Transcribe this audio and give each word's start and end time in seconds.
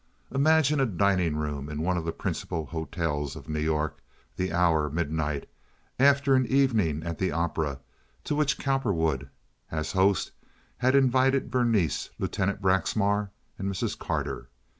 Imagine 0.33 0.79
a 0.79 0.87
dining 0.87 1.35
room 1.37 1.69
in 1.69 1.83
one 1.83 1.95
of 1.95 2.05
the 2.05 2.11
principal 2.11 2.65
hotels 2.65 3.35
of 3.35 3.47
New 3.47 3.59
York, 3.59 3.99
the 4.35 4.51
hour 4.51 4.89
midnight, 4.89 5.47
after 5.99 6.33
an 6.33 6.47
evening 6.47 7.03
at 7.03 7.19
the 7.19 7.31
opera, 7.31 7.79
to 8.23 8.33
which 8.33 8.57
Cowperwood, 8.57 9.29
as 9.69 9.91
host, 9.91 10.31
had 10.77 10.95
invited 10.95 11.51
Berenice, 11.51 12.09
Lieutenant 12.17 12.63
Braxmar, 12.63 13.29
and 13.59 13.71
Mrs. 13.71 13.95
Carter. 13.95 14.49